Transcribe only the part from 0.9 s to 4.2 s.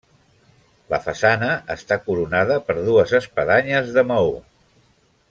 La façana està coronada per dues espadanyes de